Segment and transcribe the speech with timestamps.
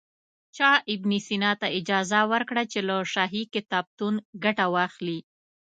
[0.55, 5.19] چا ابن سینا ته اجازه ورکړه چې له شاهي کتابتون ګټه واخلي.